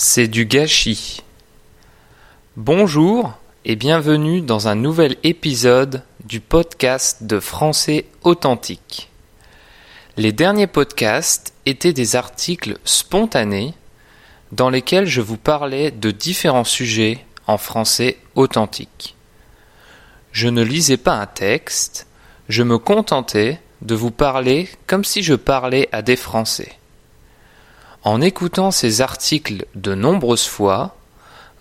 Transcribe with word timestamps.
C'est 0.00 0.28
du 0.28 0.46
gâchis. 0.46 1.24
Bonjour 2.56 3.32
et 3.64 3.74
bienvenue 3.74 4.40
dans 4.40 4.68
un 4.68 4.76
nouvel 4.76 5.16
épisode 5.24 6.04
du 6.22 6.38
podcast 6.38 7.24
de 7.24 7.40
Français 7.40 8.04
authentique. 8.22 9.10
Les 10.16 10.30
derniers 10.30 10.68
podcasts 10.68 11.52
étaient 11.66 11.92
des 11.92 12.14
articles 12.14 12.78
spontanés 12.84 13.74
dans 14.52 14.70
lesquels 14.70 15.06
je 15.06 15.20
vous 15.20 15.36
parlais 15.36 15.90
de 15.90 16.12
différents 16.12 16.62
sujets 16.62 17.26
en 17.48 17.58
français 17.58 18.18
authentique. 18.36 19.16
Je 20.30 20.46
ne 20.46 20.62
lisais 20.62 20.96
pas 20.96 21.14
un 21.14 21.26
texte, 21.26 22.06
je 22.48 22.62
me 22.62 22.78
contentais 22.78 23.60
de 23.82 23.96
vous 23.96 24.12
parler 24.12 24.68
comme 24.86 25.02
si 25.02 25.24
je 25.24 25.34
parlais 25.34 25.88
à 25.90 26.02
des 26.02 26.14
Français. 26.14 26.78
En 28.04 28.20
écoutant 28.20 28.70
ces 28.70 29.00
articles 29.00 29.66
de 29.74 29.94
nombreuses 29.94 30.46
fois, 30.46 30.96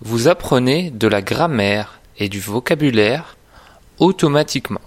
vous 0.01 0.27
apprenez 0.27 0.91
de 0.91 1.07
la 1.07 1.21
grammaire 1.21 1.99
et 2.17 2.29
du 2.29 2.39
vocabulaire 2.39 3.37
automatiquement. 3.97 4.81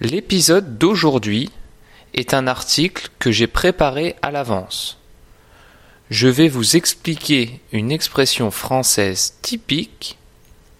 L'épisode 0.00 0.78
d'aujourd'hui 0.78 1.50
est 2.14 2.32
un 2.32 2.46
article 2.46 3.10
que 3.18 3.30
j'ai 3.30 3.46
préparé 3.46 4.16
à 4.22 4.30
l'avance. 4.30 4.98
Je 6.08 6.26
vais 6.26 6.48
vous 6.48 6.76
expliquer 6.76 7.60
une 7.72 7.92
expression 7.92 8.50
française 8.50 9.34
typique 9.42 10.18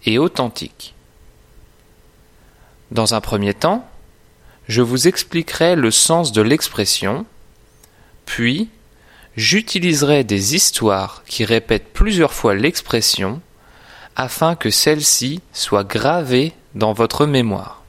et 0.05 0.17
authentique. 0.17 0.95
Dans 2.89 3.13
un 3.13 3.21
premier 3.21 3.53
temps, 3.53 3.87
je 4.67 4.81
vous 4.81 5.07
expliquerai 5.07 5.75
le 5.75 5.91
sens 5.91 6.31
de 6.31 6.41
l'expression 6.41 7.25
puis, 8.33 8.69
j'utiliserai 9.35 10.23
des 10.23 10.55
histoires 10.55 11.21
qui 11.25 11.43
répètent 11.43 11.91
plusieurs 11.91 12.31
fois 12.31 12.55
l'expression 12.55 13.41
afin 14.15 14.55
que 14.55 14.69
celle-ci 14.69 15.41
soit 15.51 15.83
gravée 15.83 16.53
dans 16.73 16.93
votre 16.93 17.25
mémoire. 17.25 17.83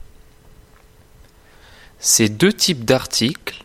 Ces 2.01 2.29
deux 2.29 2.53
types 2.53 2.85
d'articles 2.85 3.63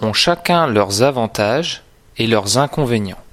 ont 0.00 0.12
chacun 0.12 0.68
leurs 0.68 1.02
avantages 1.02 1.82
et 2.16 2.28
leurs 2.28 2.58
inconvénients. 2.58 3.24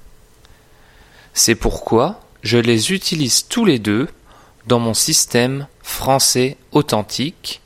C'est 1.34 1.54
pourquoi 1.54 2.20
je 2.42 2.58
les 2.58 2.92
utilise 2.92 3.46
tous 3.46 3.64
les 3.64 3.78
deux 3.78 4.08
dans 4.66 4.80
mon 4.80 4.94
système 4.94 5.68
français 5.84 6.56
authentique 6.72 7.60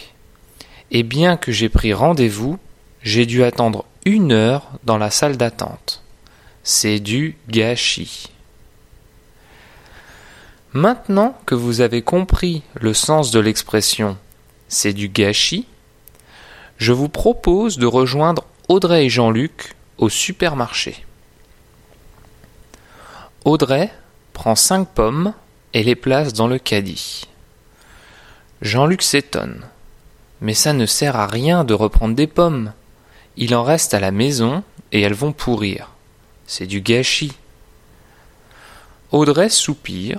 Et 0.92 1.02
bien 1.02 1.36
que 1.36 1.50
j'ai 1.50 1.68
pris 1.68 1.92
rendez-vous, 1.92 2.56
j'ai 3.02 3.26
dû 3.26 3.42
attendre 3.42 3.84
une 4.04 4.30
heure 4.30 4.70
dans 4.84 4.96
la 4.96 5.10
salle 5.10 5.36
d'attente. 5.36 6.04
C'est 6.62 7.00
du 7.00 7.36
gâchis. 7.48 8.28
Maintenant 10.72 11.36
que 11.44 11.56
vous 11.56 11.80
avez 11.80 12.02
compris 12.02 12.62
le 12.74 12.94
sens 12.94 13.32
de 13.32 13.40
l'expression 13.40 14.16
c'est 14.68 14.92
du 14.92 15.08
gâchis, 15.08 15.66
je 16.78 16.92
vous 16.92 17.08
propose 17.08 17.76
de 17.76 17.86
rejoindre 17.86 18.46
Audrey 18.68 19.06
et 19.06 19.10
Jean-Luc 19.10 19.74
au 19.98 20.08
supermarché. 20.08 21.04
Audrey 23.44 23.90
prend 24.42 24.56
cinq 24.56 24.88
pommes 24.88 25.34
et 25.72 25.84
les 25.84 25.94
place 25.94 26.32
dans 26.32 26.48
le 26.48 26.58
caddie. 26.58 27.28
Jean-Luc 28.60 29.00
s'étonne. 29.02 29.64
Mais 30.40 30.52
ça 30.52 30.72
ne 30.72 30.84
sert 30.84 31.14
à 31.14 31.28
rien 31.28 31.62
de 31.62 31.74
reprendre 31.74 32.16
des 32.16 32.26
pommes. 32.26 32.72
Il 33.36 33.54
en 33.54 33.62
reste 33.62 33.94
à 33.94 34.00
la 34.00 34.10
maison 34.10 34.64
et 34.90 35.00
elles 35.00 35.14
vont 35.14 35.30
pourrir. 35.30 35.90
C'est 36.44 36.66
du 36.66 36.80
gâchis. 36.80 37.34
Audrey 39.12 39.48
soupire 39.48 40.18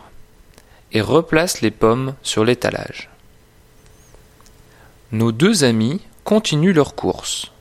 et 0.93 1.01
replace 1.01 1.59
les 1.59 1.71
pommes 1.71 2.15
sur 2.23 2.45
l'étalage. 2.45 3.09
Nos 5.11 5.33
deux 5.33 5.65
amis 5.65 5.99
continuent 6.23 6.73
leur 6.73 6.95
course. 6.95 7.51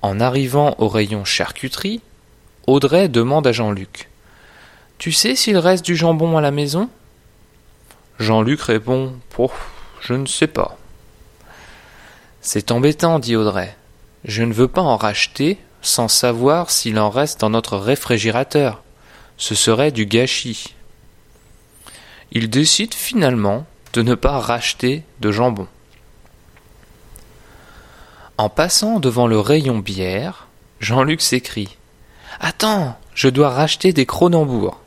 En 0.00 0.18
arrivant 0.18 0.76
au 0.78 0.88
rayon 0.88 1.26
charcuterie, 1.26 2.00
Audrey 2.66 3.10
demande 3.10 3.46
à 3.46 3.52
Jean-Luc 3.52 4.09
tu 5.00 5.12
sais 5.12 5.34
s'il 5.34 5.56
reste 5.56 5.82
du 5.86 5.96
jambon 5.96 6.36
à 6.36 6.42
la 6.42 6.50
maison? 6.50 6.90
Jean-Luc 8.18 8.60
répond 8.60 9.14
Oh, 9.38 9.50
je 10.02 10.12
ne 10.12 10.26
sais 10.26 10.46
pas. 10.46 10.76
C'est 12.42 12.70
embêtant, 12.70 13.18
dit 13.18 13.34
Audrey. 13.34 13.74
Je 14.26 14.42
ne 14.42 14.52
veux 14.52 14.68
pas 14.68 14.82
en 14.82 14.98
racheter 14.98 15.58
sans 15.80 16.08
savoir 16.08 16.70
s'il 16.70 16.98
en 16.98 17.08
reste 17.08 17.40
dans 17.40 17.48
notre 17.48 17.78
réfrigérateur. 17.78 18.82
Ce 19.38 19.54
serait 19.54 19.90
du 19.90 20.04
gâchis. 20.04 20.74
Il 22.30 22.50
décide 22.50 22.92
finalement 22.92 23.64
de 23.94 24.02
ne 24.02 24.14
pas 24.14 24.38
racheter 24.38 25.02
de 25.20 25.32
jambon. 25.32 25.66
En 28.36 28.50
passant 28.50 29.00
devant 29.00 29.26
le 29.26 29.40
rayon 29.40 29.78
bière, 29.78 30.46
Jean-Luc 30.78 31.22
s'écrie 31.22 31.78
Attends, 32.38 32.98
je 33.14 33.30
dois 33.30 33.48
racheter 33.48 33.94
des 33.94 34.04
Cronenbourg. 34.04 34.79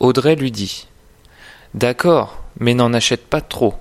Audrey 0.00 0.36
lui 0.36 0.52
dit 0.52 0.86
D'accord, 1.74 2.42
mais 2.60 2.74
n'en 2.74 2.94
achète 2.94 3.26
pas 3.26 3.40
trop. 3.40 3.74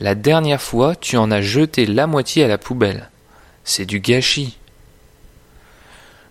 La 0.00 0.14
dernière 0.14 0.62
fois, 0.62 0.96
tu 0.96 1.16
en 1.16 1.30
as 1.30 1.42
jeté 1.42 1.84
la 1.84 2.06
moitié 2.06 2.44
à 2.44 2.48
la 2.48 2.58
poubelle. 2.58 3.10
C'est 3.64 3.84
du 3.84 4.00
gâchis. 4.00 4.56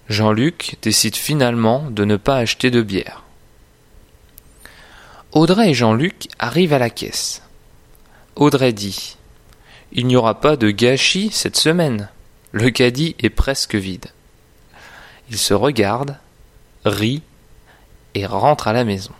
Jean-Luc 0.09 0.77
décide 0.81 1.15
finalement 1.15 1.89
de 1.91 2.03
ne 2.03 2.17
pas 2.17 2.37
acheter 2.37 2.71
de 2.71 2.81
bière. 2.81 3.23
Audrey 5.31 5.69
et 5.69 5.73
Jean-Luc 5.75 6.27
arrivent 6.39 6.73
à 6.73 6.79
la 6.79 6.89
caisse. 6.89 7.43
Audrey 8.35 8.73
dit 8.73 9.15
Il 9.91 10.07
n'y 10.07 10.15
aura 10.15 10.41
pas 10.41 10.55
de 10.55 10.71
gâchis 10.71 11.29
cette 11.31 11.57
semaine. 11.57 12.09
Le 12.51 12.71
caddie 12.71 13.15
est 13.19 13.29
presque 13.29 13.75
vide. 13.75 14.07
Ils 15.29 15.37
se 15.37 15.53
regardent, 15.53 16.17
rient 16.83 17.21
et 18.15 18.25
rentrent 18.25 18.67
à 18.67 18.73
la 18.73 18.83
maison. 18.83 19.13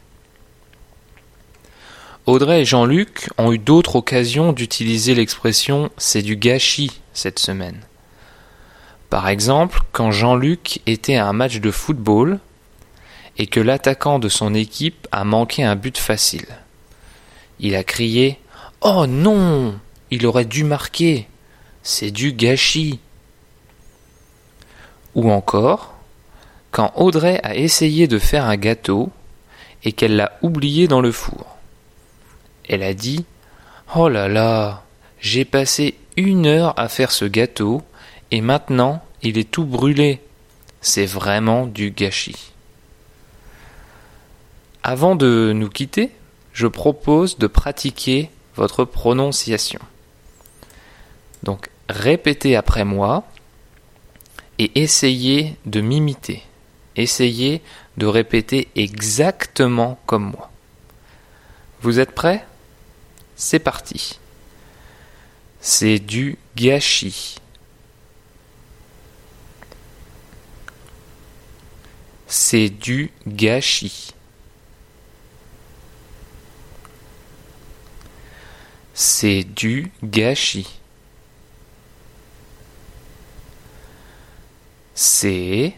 Audrey 2.30 2.62
et 2.62 2.66
Jean-Luc 2.66 3.28
ont 3.40 3.52
eu 3.52 3.58
d'autres 3.58 3.96
occasions 3.96 4.54
d'utiliser 4.54 5.16
l'expression 5.16 5.90
c'est 5.98 6.22
du 6.22 6.36
gâchis 6.36 7.02
cette 7.12 7.40
semaine. 7.40 7.82
Par 9.10 9.28
exemple, 9.30 9.82
quand 9.94 10.12
Jean-Luc 10.12 10.80
était 10.86 11.16
à 11.16 11.26
un 11.26 11.34
match 11.34 11.60
de 11.60 11.72
football 11.72 12.38
et 13.40 13.48
que 13.48 13.60
l'attaquant 13.60 14.20
de 14.20 14.30
son 14.30 14.54
équipe 14.54 15.08
a 15.12 15.24
manqué 15.24 15.64
un 15.64 15.76
but 15.76 15.98
facile. 15.98 16.46
Il 17.60 17.76
a 17.76 17.84
crié 17.84 18.38
Oh 18.82 19.08
non 19.08 19.80
Il 20.12 20.28
aurait 20.28 20.46
dû 20.46 20.64
marquer 20.64 21.28
C'est 21.82 22.12
du 22.12 22.34
gâchis 22.34 23.00
Ou 25.16 25.32
encore, 25.32 25.96
quand 26.70 26.94
Audrey 26.96 27.40
a 27.42 27.56
essayé 27.56 28.08
de 28.08 28.20
faire 28.20 28.46
un 28.46 28.58
gâteau 28.58 29.10
et 29.84 29.94
qu'elle 29.94 30.16
l'a 30.16 30.38
oublié 30.44 30.88
dans 30.88 31.02
le 31.02 31.12
four. 31.12 31.59
Elle 32.70 32.84
a 32.84 32.94
dit 32.94 33.26
Oh 33.96 34.08
là 34.08 34.28
là, 34.28 34.84
j'ai 35.20 35.44
passé 35.44 35.96
une 36.16 36.46
heure 36.46 36.80
à 36.80 36.88
faire 36.88 37.12
ce 37.12 37.26
gâteau 37.26 37.82
et 38.32 38.42
maintenant 38.42 39.04
il 39.24 39.38
est 39.38 39.50
tout 39.50 39.66
brûlé. 39.66 40.22
C'est 40.82 41.08
vraiment 41.08 41.66
du 41.66 41.92
gâchis. 41.92 42.54
Avant 44.84 45.16
de 45.16 45.52
nous 45.54 45.70
quitter, 45.70 46.12
je 46.54 46.68
propose 46.68 47.38
de 47.38 47.48
pratiquer 47.48 48.30
votre 48.56 48.86
prononciation. 48.86 49.80
Donc 51.44 51.70
répétez 51.90 52.56
après 52.56 52.86
moi 52.86 53.24
et 54.58 54.80
essayez 54.82 55.56
de 55.66 55.82
m'imiter. 55.82 56.44
Essayez 56.96 57.62
de 57.98 58.06
répéter 58.06 58.68
exactement 58.76 59.98
comme 60.06 60.32
moi. 60.32 60.52
Vous 61.82 62.00
êtes 62.00 62.12
prêts? 62.12 62.46
C'est 63.42 63.60
parti. 63.60 64.20
C'est 65.62 65.98
du 65.98 66.38
gâchis. 66.58 67.38
C'est 72.28 72.68
du 72.68 73.12
gâchis. 73.26 74.14
C'est 78.94 79.46
du 79.46 79.90
gâchis. 80.04 80.78
C'est 84.96 85.74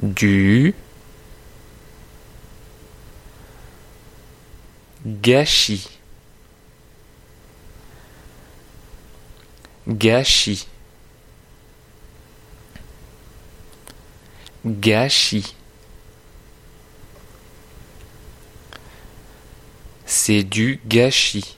du 0.00 0.76
gâchis. 5.04 5.88
Gâchis. 9.86 10.66
Gâchis. 14.64 15.54
C'est 20.06 20.42
du 20.42 20.80
gâchis. 20.86 21.56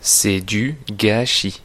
C'est 0.00 0.40
du 0.40 0.76
gâchis. 0.90 1.62